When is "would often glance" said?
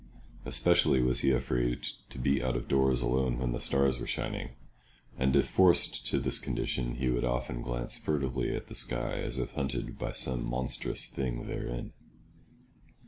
7.07-7.99